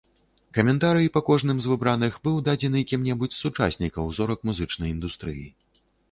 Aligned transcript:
Каментарый 0.57 1.09
па 1.17 1.21
кожным 1.27 1.57
з 1.65 1.71
выбраных 1.71 2.15
быў 2.27 2.39
дадзены 2.47 2.81
кім-небудзь 2.91 3.35
з 3.39 3.43
сучаснікаў 3.47 4.09
зорак 4.21 4.39
музычнай 4.51 4.89
індустрыі. 4.95 5.45